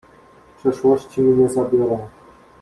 [0.57, 2.07] "Przeszłości mi nie zabiorą."